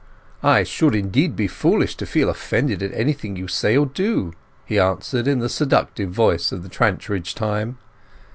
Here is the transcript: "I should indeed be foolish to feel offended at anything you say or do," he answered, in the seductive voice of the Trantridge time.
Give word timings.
"I 0.41 0.63
should 0.63 0.95
indeed 0.95 1.35
be 1.35 1.47
foolish 1.47 1.95
to 1.97 2.07
feel 2.07 2.27
offended 2.27 2.81
at 2.81 2.91
anything 2.91 3.35
you 3.35 3.47
say 3.47 3.77
or 3.77 3.85
do," 3.85 4.33
he 4.65 4.79
answered, 4.79 5.27
in 5.27 5.37
the 5.37 5.47
seductive 5.47 6.09
voice 6.09 6.51
of 6.51 6.63
the 6.63 6.69
Trantridge 6.69 7.35
time. 7.35 7.77